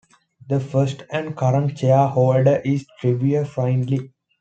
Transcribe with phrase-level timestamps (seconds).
[0.49, 4.09] The first and current chair holder is Trevor Findlay.